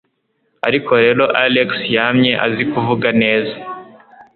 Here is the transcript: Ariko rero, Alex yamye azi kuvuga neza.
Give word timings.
Ariko 0.67 0.91
rero, 1.03 1.23
Alex 1.43 1.69
yamye 1.97 2.31
azi 2.45 2.63
kuvuga 2.71 3.07
neza. 3.21 3.55